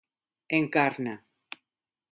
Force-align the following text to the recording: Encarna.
Encarna. 0.59 1.13